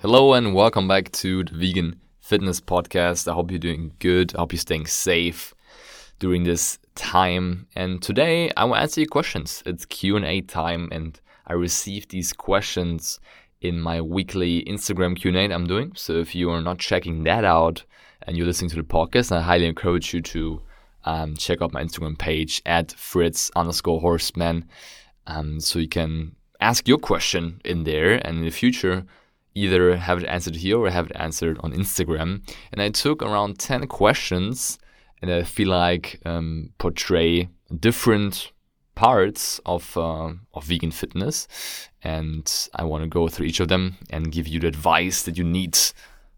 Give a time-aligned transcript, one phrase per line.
[0.00, 3.26] Hello and welcome back to the Vegan Fitness Podcast.
[3.26, 4.32] I hope you're doing good.
[4.32, 5.56] I hope you're staying safe
[6.20, 7.66] during this time.
[7.74, 9.60] And today I will answer your questions.
[9.66, 13.18] It's Q&A time and I received these questions
[13.60, 15.90] in my weekly Instagram Q&A I'm doing.
[15.96, 17.84] So if you are not checking that out
[18.22, 20.62] and you're listening to the podcast, I highly encourage you to
[21.06, 24.62] um, check out my Instagram page at Fritz underscore Horstmann.
[25.26, 29.04] Um, so you can ask your question in there and in the future
[29.58, 32.42] either have it answered here or have it answered on Instagram.
[32.72, 34.78] And I took around 10 questions
[35.20, 38.52] and I feel like um, portray different
[38.94, 41.48] parts of, uh, of vegan fitness.
[42.02, 45.36] And I want to go through each of them and give you the advice that
[45.36, 45.76] you need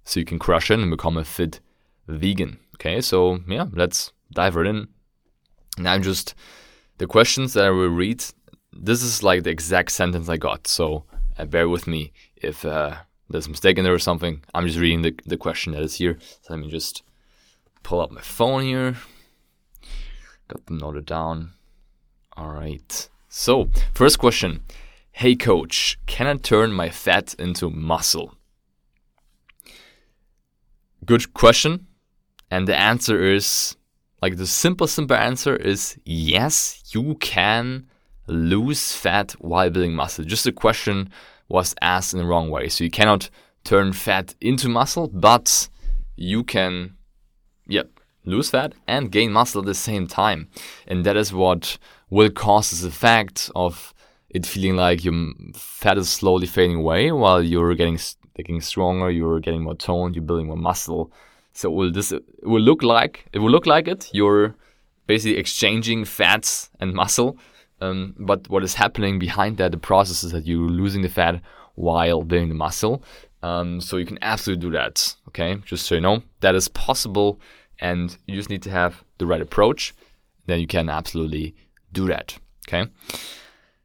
[0.05, 1.61] so you can crush it and become a fit
[2.09, 2.59] vegan.
[2.77, 4.89] Okay, so yeah, let's dive right in.
[5.79, 6.35] Now, I'm just
[6.99, 8.25] the questions that I will read.
[8.73, 11.05] This is like the exact sentence I got, so
[11.39, 12.97] uh, bear with me if uh,
[13.31, 14.43] there's a mistake in there or something.
[14.55, 16.19] I'm just reading the, the question that is here.
[16.43, 17.03] So let me just
[17.83, 18.97] pull up my phone here.
[20.49, 21.53] Got them noted down.
[22.37, 23.09] All right.
[23.29, 24.63] So, first question
[25.13, 28.35] Hey, coach, can I turn my fat into muscle?
[31.05, 31.87] Good question.
[32.51, 33.77] And the answer is
[34.21, 37.87] like the simple, simple answer is yes, you can
[38.27, 40.25] lose fat while building muscle.
[40.25, 41.11] Just a question
[41.51, 42.69] was asked in the wrong way.
[42.69, 43.29] So you cannot
[43.65, 45.69] turn fat into muscle, but
[46.17, 46.95] you can,
[47.67, 47.91] yep,
[48.25, 50.49] lose fat and gain muscle at the same time.
[50.87, 51.79] And that is what
[52.09, 53.93] will cause this effect of
[54.31, 57.99] it feeling like your fat is slowly fading away while you're getting
[58.37, 61.13] getting stronger, you're getting more toned, you're building more muscle.
[61.53, 62.13] So will this
[62.43, 64.09] will look like it will look like it.
[64.13, 64.55] You're
[65.07, 67.37] basically exchanging fats and muscle
[67.81, 71.41] um, but what is happening behind that, the process is that you're losing the fat
[71.75, 73.03] while building the muscle.
[73.43, 75.15] Um, so you can absolutely do that.
[75.29, 77.41] Okay, just so you know, that is possible,
[77.79, 79.95] and you just need to have the right approach.
[80.47, 81.55] Then you can absolutely
[81.93, 82.39] do that.
[82.69, 82.91] Okay.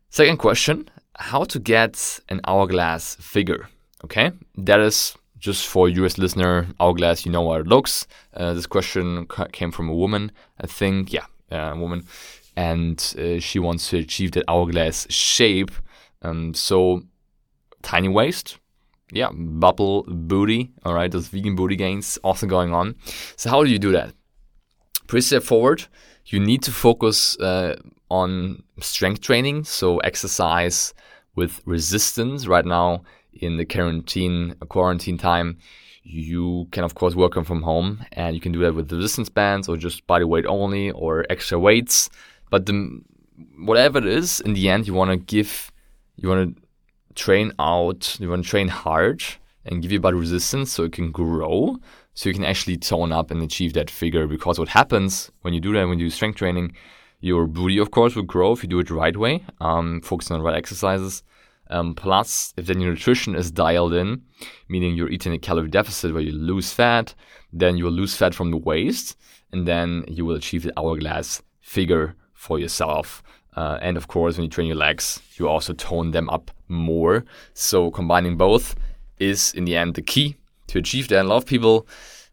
[0.09, 3.69] Second question: How to get an hourglass figure?
[4.03, 6.67] Okay, that is just for US listener.
[6.79, 8.07] Hourglass, you know how it looks.
[8.33, 11.13] Uh, this question came from a woman, I think.
[11.13, 12.03] Yeah, a woman
[12.55, 15.71] and uh, she wants to achieve that hourglass shape.
[16.21, 17.03] Um, so
[17.81, 18.57] tiny waist,
[19.11, 20.71] yeah, bubble booty.
[20.83, 22.95] All right, those vegan booty gains also going on.
[23.35, 24.13] So how do you do that?
[25.07, 25.85] Pretty straightforward.
[26.25, 27.75] You need to focus uh,
[28.09, 30.93] on strength training, so exercise
[31.35, 32.47] with resistance.
[32.47, 35.59] Right now in the quarantine quarantine time,
[36.01, 39.69] you can of course work from home, and you can do that with resistance bands
[39.69, 42.09] or just body weight only or extra weights.
[42.49, 43.01] But the,
[43.57, 45.71] whatever it is, in the end, you want to give,
[46.15, 46.61] you want to
[47.15, 49.23] train out, you want to train hard
[49.65, 51.77] and give your body resistance so it can grow,
[52.13, 54.27] so you can actually tone up and achieve that figure.
[54.27, 56.75] Because what happens when you do that, when you do strength training,
[57.19, 60.35] your booty, of course, will grow if you do it the right way, um, focusing
[60.35, 61.23] on the right exercises.
[61.71, 64.21] Um, plus, if then your nutrition is dialed in,
[64.69, 67.15] meaning you're eating a calorie deficit where you lose fat,
[67.51, 69.17] then you will lose fat from the waist,
[69.51, 73.23] and then you will achieve the hourglass figure for yourself.
[73.55, 77.25] Uh, and of course, when you train your legs, you also tone them up more.
[77.53, 78.75] So combining both
[79.17, 80.35] is in the end the key
[80.67, 81.19] to achieve that.
[81.19, 81.87] And a lot of people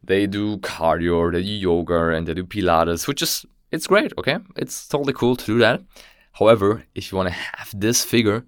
[0.05, 4.13] they do cardio, they do yoga, and they do Pilates, which is it's great.
[4.19, 5.83] Okay, it's totally cool to do that.
[6.33, 8.45] However, if you want to have this figure,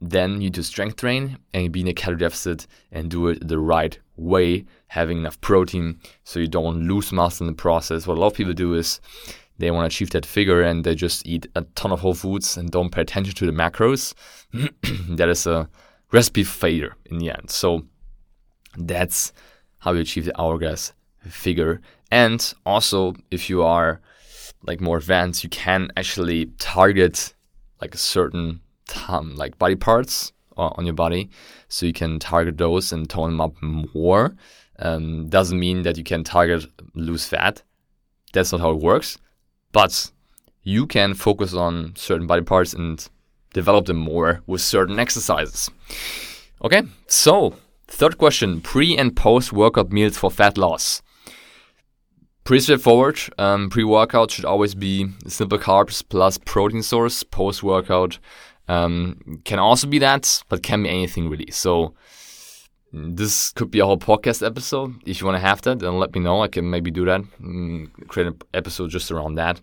[0.00, 3.58] then you do strength train and be in a calorie deficit and do it the
[3.58, 8.06] right way, having enough protein so you don't lose muscle in the process.
[8.06, 9.00] What a lot of people do is
[9.58, 12.56] they want to achieve that figure and they just eat a ton of whole foods
[12.56, 14.14] and don't pay attention to the macros,
[15.16, 15.68] that is a
[16.12, 17.50] recipe failure in the end.
[17.50, 17.86] So
[18.76, 19.32] that's
[19.78, 20.92] how you achieve the hourglass
[21.28, 21.80] figure.
[22.10, 24.00] And also, if you are
[24.62, 27.34] like more advanced, you can actually target
[27.80, 28.60] like a certain
[29.08, 31.28] um, like body parts on your body,
[31.68, 34.34] so you can target those and tone them up more.
[34.78, 37.62] Um, doesn't mean that you can target lose fat.
[38.32, 39.18] That's not how it works
[39.76, 40.10] but
[40.62, 43.08] you can focus on certain body parts and
[43.52, 45.70] develop them more with certain exercises.
[46.64, 47.54] Okay, so
[47.88, 51.02] Third question pre and post workout meals for fat loss.
[52.44, 53.18] Pretty straightforward.
[53.38, 57.22] Um, Pre workout should always be simple carbs plus protein source.
[57.22, 58.18] Post workout
[58.68, 61.50] um, can also be that, but can be anything really.
[61.50, 61.94] So
[62.92, 64.94] this could be a whole podcast episode.
[65.06, 66.42] If you want to have that, then let me know.
[66.42, 69.60] I can maybe do that, mm, create an episode just around that.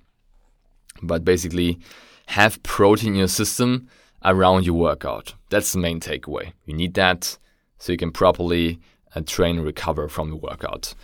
[1.02, 1.80] But basically,
[2.28, 3.88] have protein in your system
[4.24, 5.36] around your workout.
[5.50, 6.54] That's the main takeaway.
[6.66, 7.38] You need that
[7.78, 8.80] so you can properly
[9.16, 10.96] uh, train and recover from the workout.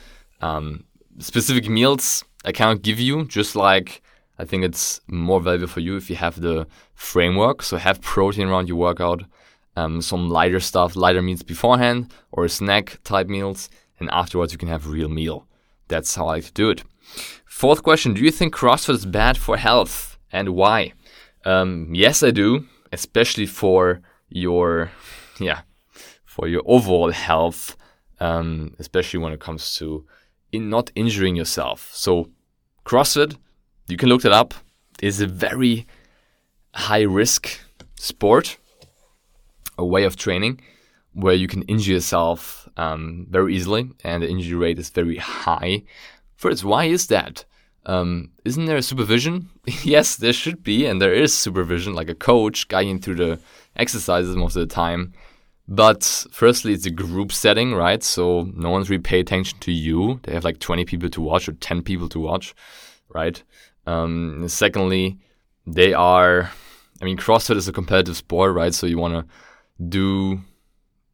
[0.41, 0.85] Um,
[1.19, 4.01] specific meals I cannot give you, just like
[4.37, 7.61] I think it's more valuable for you if you have the framework.
[7.61, 9.23] So have protein around your workout,
[9.75, 13.69] um, some lighter stuff, lighter meals beforehand, or snack type meals,
[13.99, 15.45] and afterwards you can have real meal.
[15.89, 16.83] That's how I like to do it.
[17.45, 20.93] Fourth question: Do you think CrossFit is bad for health, and why?
[21.45, 24.91] Um, yes, I do, especially for your,
[25.39, 25.61] yeah,
[26.25, 27.75] for your overall health,
[28.19, 30.05] um, especially when it comes to
[30.51, 31.89] in not injuring yourself.
[31.93, 32.29] So,
[32.85, 33.35] CrossFit,
[33.87, 34.53] you can look that up,
[35.01, 35.87] is a very
[36.73, 37.59] high risk
[37.95, 38.57] sport,
[39.77, 40.61] a way of training
[41.13, 45.83] where you can injure yourself um, very easily, and the injury rate is very high.
[46.39, 47.43] First, why is that?
[47.85, 49.49] Um, isn't there supervision?
[49.83, 53.39] yes, there should be, and there is supervision, like a coach guiding through the
[53.75, 55.11] exercises most of the time.
[55.67, 58.01] But firstly, it's a group setting, right?
[58.01, 60.21] So no one's really pay attention to you.
[60.23, 62.55] They have like 20 people to watch or 10 people to watch,
[63.09, 63.43] right?
[63.85, 65.19] Um, secondly,
[65.67, 66.49] they are,
[67.01, 68.73] I mean, CrossFit is a competitive sport, right?
[68.73, 69.25] So you want to
[69.83, 70.39] do,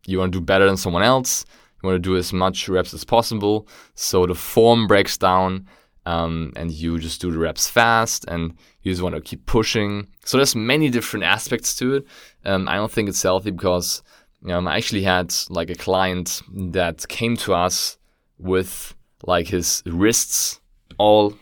[0.05, 1.47] you want to do better than someone else.
[1.85, 3.67] Want to do as much reps as possible.
[3.93, 5.67] So the form breaks down.
[6.07, 8.53] Um, and you just do the reps fast and
[8.83, 10.07] you just want to keep pushing.
[10.23, 12.05] So there's many different aspects to it.
[12.45, 14.03] Um, I don't think it's healthy because
[14.47, 17.97] um, I actually had like a client that came to us
[18.37, 18.93] with
[19.23, 20.59] like his wrists
[20.99, 21.33] all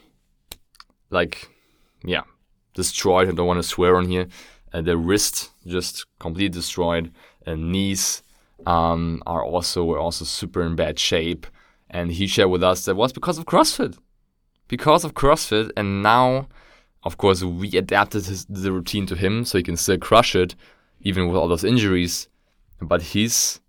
[1.10, 1.50] like
[2.06, 2.24] yeah
[2.74, 3.28] destroyed.
[3.28, 4.28] I don't want to swear on here.
[4.74, 7.12] Uh, the wrist just completely destroyed.
[7.46, 8.24] And knees
[8.66, 11.48] um, are also were also super in bad shape.
[11.90, 13.98] And he shared with us that was because of CrossFit,
[14.68, 15.72] because of CrossFit.
[15.78, 16.48] And now,
[17.04, 20.56] of course, we adapted his, the routine to him so he can still crush it,
[21.02, 22.28] even with all those injuries
[22.84, 23.60] but he's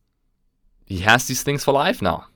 [0.86, 2.26] he has these things for life now.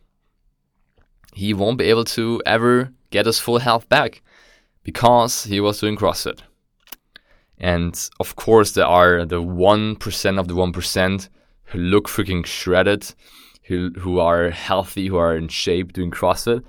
[1.35, 4.23] He won't be able to ever get his full health back
[4.83, 6.41] because he was doing CrossFit.
[7.59, 11.29] And of course, there are the 1% of the 1%
[11.69, 13.15] who look freaking shredded,
[13.65, 16.63] who, who are healthy, who are in shape doing CrossFit.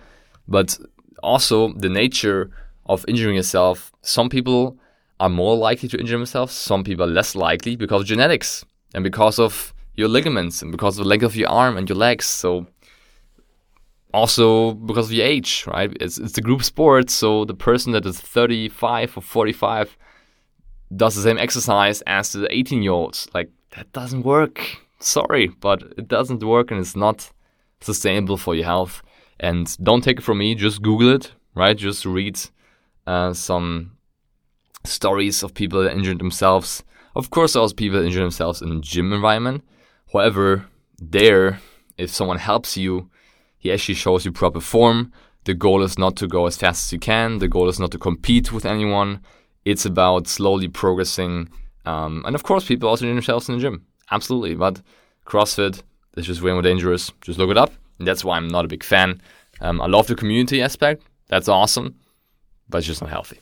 [0.48, 0.78] But
[1.24, 2.52] also, the nature
[2.86, 4.78] of injuring yourself, some people
[5.20, 9.04] are more likely to injure themselves, some people are less likely because of genetics and
[9.04, 12.26] because of your ligaments and because of the length of your arm and your legs.
[12.26, 12.68] So
[14.14, 15.96] also because of your age, right?
[16.00, 19.98] It's it's a group sport, so the person that is 35 or 45
[20.96, 23.28] does the same exercise as the 18 year olds.
[23.34, 24.60] Like that doesn't work.
[25.00, 27.32] Sorry, but it doesn't work and it's not
[27.82, 29.02] sustainable for your health.
[29.40, 31.78] And don't take it from me, just Google it, right?
[31.78, 32.40] Just read
[33.08, 33.98] uh, some
[34.86, 36.84] stories of people that injured themselves.
[37.16, 39.64] Of course, also people that injure themselves in a gym environment.
[40.12, 40.66] However,
[40.98, 41.60] there,
[41.98, 43.10] if someone helps you,
[43.58, 45.12] he actually shows you proper form.
[45.46, 47.40] The goal is not to go as fast as you can.
[47.40, 49.22] The goal is not to compete with anyone.
[49.64, 51.50] It's about slowly progressing.
[51.86, 53.86] Um, and of course, people also injure themselves in the gym.
[54.12, 54.56] Absolutely.
[54.56, 54.82] But
[55.26, 55.82] CrossFit
[56.18, 57.12] is just way more dangerous.
[57.22, 57.72] Just look it up.
[57.98, 59.22] And that's why I'm not a big fan.
[59.62, 61.04] Um, I love the community aspect.
[61.28, 61.96] That's awesome.
[62.70, 63.40] But it's just not healthy.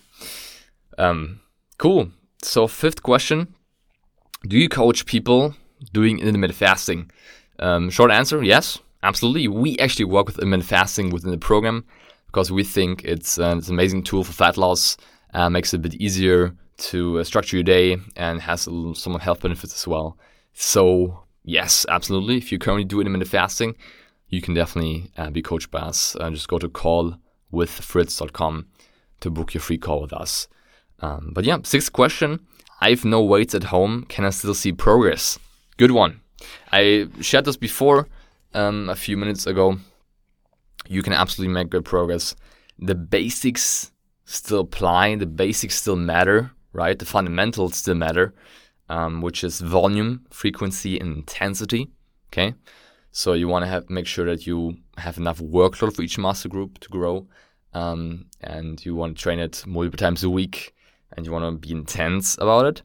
[0.97, 1.41] Um,
[1.77, 2.09] cool.
[2.41, 3.53] So, fifth question
[4.47, 5.55] Do you coach people
[5.93, 7.11] doing intermittent fasting?
[7.59, 9.47] Um, short answer, yes, absolutely.
[9.47, 11.85] We actually work with intermittent fasting within the program
[12.27, 14.97] because we think it's, uh, it's an amazing tool for fat loss,
[15.33, 19.41] uh, makes it a bit easier to uh, structure your day and has some health
[19.41, 20.17] benefits as well.
[20.59, 22.37] So, yes, absolutely.
[22.37, 23.75] If you're currently do intermittent fasting,
[24.27, 26.15] you can definitely uh, be coached by us.
[26.19, 28.65] Uh, just go to callwithfritz.com
[29.19, 30.47] to book your free call with us.
[30.99, 32.39] Um, but yeah, sixth question.
[32.81, 34.05] I have no weights at home.
[34.09, 35.37] Can I still see progress?
[35.77, 36.21] Good one.
[36.71, 38.07] I shared this before
[38.55, 39.77] um, a few minutes ago.
[40.87, 42.35] You can absolutely make good progress.
[42.79, 43.91] The basics
[44.25, 46.97] still apply, the basics still matter, right?
[46.97, 48.33] The fundamentals still matter,
[48.89, 51.89] um, which is volume, frequency, and intensity.
[52.31, 52.53] Okay.
[53.11, 56.51] So you want to have make sure that you have enough workload for each muscle
[56.51, 57.27] group to grow,
[57.73, 60.75] um, and you want to train it multiple times a week,
[61.15, 62.81] and you want to be intense about it.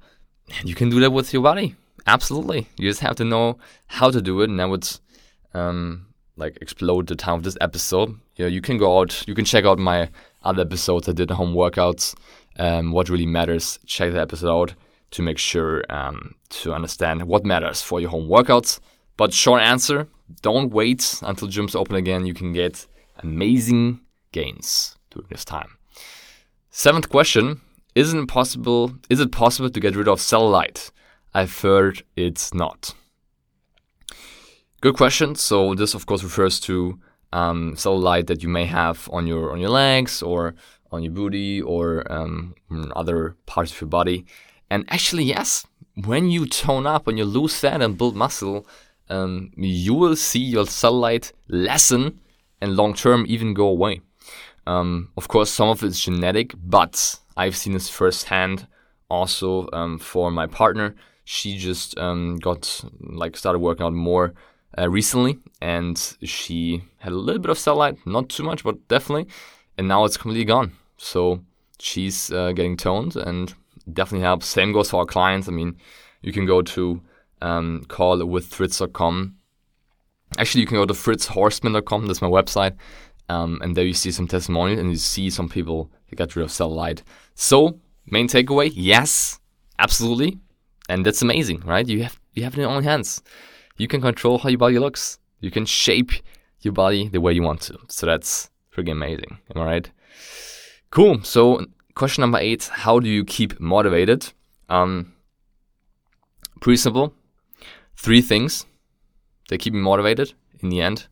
[0.59, 2.69] And you can do that with your body absolutely.
[2.77, 4.89] You just have to know how to do it, and I would
[5.55, 6.07] um,
[6.37, 9.65] like explode the time of this episode, you you can go out, you can check
[9.65, 10.11] out my
[10.43, 11.09] other episodes.
[11.09, 12.15] I did home workouts.
[12.59, 13.79] Um, what really matters?
[13.87, 14.75] Check the episode out
[15.13, 18.81] to make sure um, to understand what matters for your home workouts.
[19.17, 20.09] But short answer:
[20.43, 22.27] don't wait until gyms open again.
[22.27, 22.87] You can get
[23.19, 24.01] amazing
[24.33, 25.79] gains during this time.
[26.71, 27.61] Seventh question:
[27.95, 28.95] Is it possible?
[29.09, 30.91] Is it possible to get rid of cellulite?
[31.35, 32.95] I've heard it's not.
[34.81, 35.35] Good question.
[35.37, 36.99] So this, of course, refers to
[37.33, 40.55] um, cellulite that you may have on your on your legs or
[40.91, 42.55] on your booty or um,
[42.95, 44.27] other parts of your body.
[44.73, 45.67] And actually, yes,
[46.07, 48.67] when you tone up, when you lose fat and build muscle,
[49.11, 52.21] um, you will see your cellulite lessen
[52.59, 54.01] and long term even go away.
[54.67, 58.67] Um, of course, some of it's genetic, but I've seen this firsthand
[59.11, 60.95] also um, for my partner.
[61.25, 64.33] She just um, got like started working out more
[64.79, 69.27] uh, recently, and she had a little bit of cellulite, not too much, but definitely,
[69.77, 70.73] and now it's completely gone.
[70.97, 71.45] So
[71.79, 73.53] she's uh, getting toned and
[73.95, 74.47] definitely helps.
[74.47, 75.49] Same goes for our clients.
[75.49, 75.77] I mean,
[76.23, 77.01] you can go to
[77.41, 79.37] um, callwithfritz.com.
[80.39, 82.07] Actually, you can go to fritzhorstmann.com.
[82.07, 82.77] That's my website.
[83.29, 86.45] Um, and there you see some testimonials and you see some people who got rid
[86.45, 87.03] of cellulite.
[87.35, 89.39] So, main takeaway, yes,
[89.79, 90.39] absolutely.
[90.89, 91.87] And that's amazing, right?
[91.87, 93.23] You have you have it in your own hands.
[93.77, 95.19] You can control how your body looks.
[95.41, 96.13] You can shape
[96.61, 97.79] your body the way you want to.
[97.89, 99.39] So that's freaking amazing.
[99.55, 99.91] Am I right?
[100.91, 101.23] Cool.
[101.23, 104.33] So question number eight: How do you keep motivated?
[104.69, 105.13] Um,
[106.61, 107.15] pretty simple.
[107.97, 108.67] Three things
[109.49, 111.07] that keep me motivated in the end.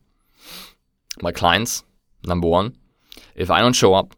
[1.21, 1.83] My clients,
[2.25, 2.75] number one.
[3.35, 4.15] If I don't show up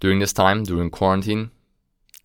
[0.00, 1.50] during this time, during quarantine,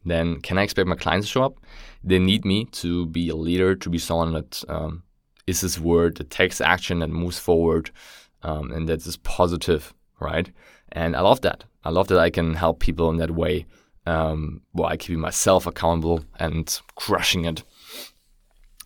[0.06, 1.60] then can I expect my clients to show up?
[2.04, 5.04] They need me to be a leader, to be someone that um,
[5.48, 7.92] is this word that takes action and moves forward,
[8.44, 10.52] um, and that is positive, right?
[10.92, 11.64] And I love that.
[11.84, 13.66] I love that I can help people in that way
[14.06, 17.64] um, while keeping myself accountable and crushing it.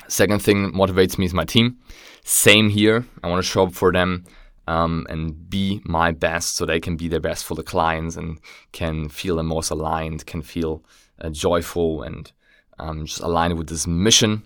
[0.07, 1.77] Second thing motivates me is my team.
[2.23, 3.05] Same here.
[3.23, 4.25] I want to show up for them
[4.67, 8.39] um, and be my best so they can be their best for the clients and
[8.71, 10.83] can feel the most aligned, can feel
[11.21, 12.31] uh, joyful and
[12.79, 14.43] um, just aligned with this mission.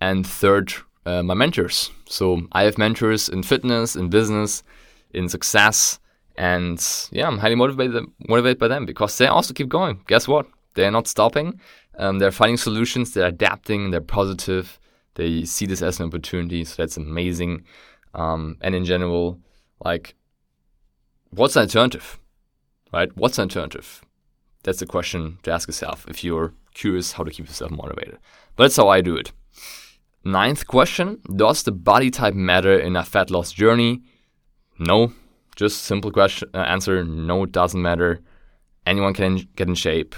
[0.00, 0.72] And third,
[1.06, 1.90] uh, my mentors.
[2.06, 4.62] So I have mentors in fitness, in business,
[5.12, 5.98] in success
[6.36, 10.02] and yeah, I'm highly motivated motivated by them because they also keep going.
[10.06, 10.46] Guess what?
[10.74, 11.60] They're not stopping.
[11.98, 13.12] Um, they're finding solutions.
[13.12, 13.90] They're adapting.
[13.90, 14.78] They're positive.
[15.14, 16.64] They see this as an opportunity.
[16.64, 17.64] So that's amazing.
[18.14, 19.38] Um, and in general,
[19.84, 20.14] like,
[21.30, 22.18] what's an alternative?
[22.92, 23.14] Right?
[23.16, 24.04] What's an alternative?
[24.62, 28.18] That's the question to ask yourself if you're curious how to keep yourself motivated.
[28.56, 29.32] But that's how I do it.
[30.24, 34.02] Ninth question Does the body type matter in a fat loss journey?
[34.78, 35.12] No,
[35.60, 37.04] just simple question uh, answer.
[37.04, 38.20] No, it doesn't matter.
[38.86, 40.14] Anyone can get in shape.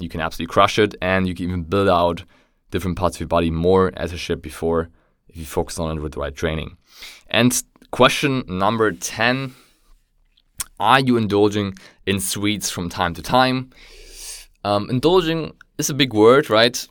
[0.00, 2.24] You can absolutely crush it, and you can even build out
[2.70, 4.88] different parts of your body more, as I said before,
[5.28, 6.78] if you focus on it with the right training.
[7.28, 9.54] And question number ten:
[10.80, 11.74] Are you indulging
[12.06, 13.70] in sweets from time to time?
[14.64, 16.88] Um, indulging is a big word, right?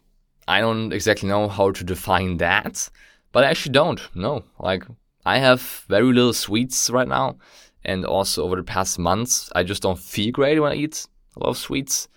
[0.48, 2.90] I don't exactly know how to define that,
[3.32, 4.02] but I actually don't.
[4.14, 4.84] No, like
[5.26, 7.38] I have very little sweets right now.
[7.84, 11.40] And also over the past months, I just don't feel great when I eat a
[11.40, 12.08] lot of sweets.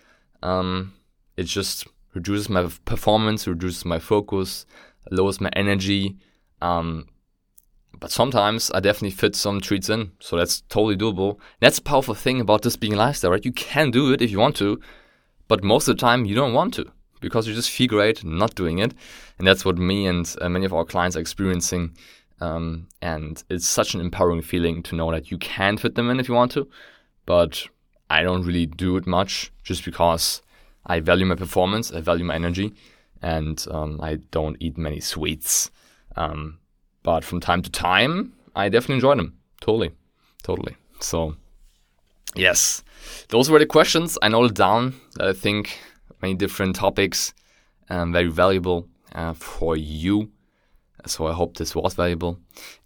[0.43, 0.95] Um,
[1.37, 4.67] it just reduces my performance, reduces my focus,
[5.11, 6.17] lowers my energy.
[6.61, 7.09] Um,
[7.99, 11.39] but sometimes I definitely fit some treats in, so that's totally doable.
[11.61, 13.45] That's a powerful thing about this being a lifestyle, right?
[13.45, 14.81] You can do it if you want to,
[15.49, 16.91] but most of the time you don't want to
[17.21, 18.93] because you just feel great not doing it,
[19.39, 21.97] and that's what me and uh, many of our clients are experiencing
[22.41, 26.21] um, and it's such an empowering feeling to know that you can fit them in
[26.21, 26.69] if you want to.
[27.27, 27.67] But
[28.11, 30.43] I don't really do it much just because
[30.87, 32.75] I value my performance, I value my energy,
[33.23, 35.71] and um, I don't eat many sweets.
[36.17, 36.59] Um,
[37.03, 39.39] but from time to time, I definitely enjoy them.
[39.61, 39.91] Totally.
[40.43, 40.77] Totally.
[41.01, 41.37] So,
[42.35, 42.83] yes,
[43.29, 44.19] those were the questions.
[44.23, 45.79] I noted down, I think,
[46.21, 47.33] many different topics,
[47.89, 50.31] um, very valuable uh, for you
[51.07, 52.39] so I hope this was valuable.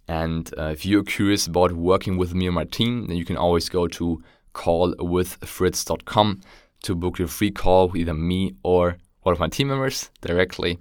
[0.07, 3.37] And uh, if you're curious about working with me and my team, then you can
[3.37, 4.23] always go to
[4.55, 6.41] callwithfritz.com
[6.83, 10.79] to book your free call with either me or one of my team members directly.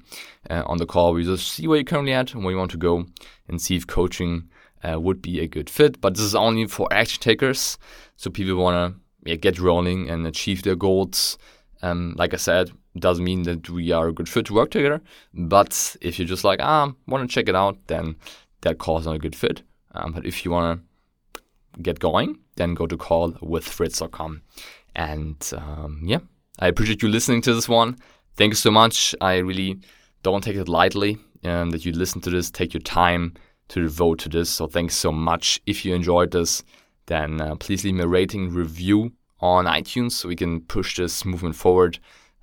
[0.50, 2.72] Uh, on the call, we just see where you're currently at and where you want
[2.72, 3.06] to go
[3.48, 4.50] and see if coaching
[4.88, 6.00] uh, would be a good fit.
[6.00, 7.78] But this is only for action takers.
[8.16, 11.38] So people want to yeah, get rolling and achieve their goals.
[11.82, 15.02] Um, like I said, doesn't mean that we are a good fit to work together.
[15.34, 18.16] But if you're just like, ah, want to check it out, then
[18.62, 19.62] that call is not a good fit.
[19.94, 20.82] Um, but if you want
[21.36, 21.42] to
[21.82, 24.42] get going, then go to callwithfritz.com.
[24.96, 26.20] And um, yeah,
[26.60, 27.98] I appreciate you listening to this one.
[28.36, 29.16] Thank you so much.
[29.22, 29.80] I really
[30.24, 33.34] don't take it lightly um, that you listen to this, take your time
[33.70, 34.50] to devote to this.
[34.50, 35.62] So thanks so much.
[35.66, 36.64] If you enjoyed this,
[37.08, 41.26] then uh, please leave me a rating review on iTunes so we can push this
[41.26, 42.00] movement forward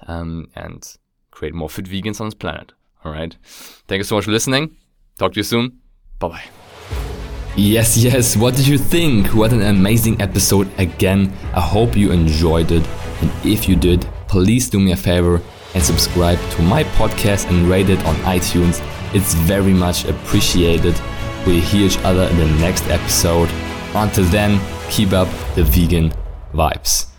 [0.06, 0.96] um, and
[1.30, 2.72] create more fit vegans on this planet.
[3.04, 3.36] All right.
[3.86, 4.76] Thank you so much for listening.
[5.18, 5.80] Talk to you soon.
[6.18, 6.44] Bye bye.
[7.56, 8.36] Yes, yes.
[8.36, 9.28] What did you think?
[9.28, 11.32] What an amazing episode again.
[11.54, 12.84] I hope you enjoyed it.
[13.20, 15.40] And if you did, please do me a favor
[15.74, 18.80] and subscribe to my podcast and rate it on iTunes.
[19.14, 21.00] It's very much appreciated.
[21.46, 23.50] We'll hear each other in the next episode.
[23.94, 24.60] Until then,
[24.90, 26.12] keep up the vegan
[26.52, 27.13] vibes.